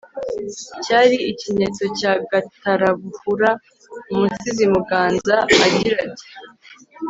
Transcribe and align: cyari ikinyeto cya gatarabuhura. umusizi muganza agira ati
cyari 0.83 1.15
ikinyeto 1.31 1.83
cya 1.99 2.13
gatarabuhura. 2.29 3.49
umusizi 4.11 4.63
muganza 4.73 5.35
agira 5.65 5.95
ati 6.07 6.27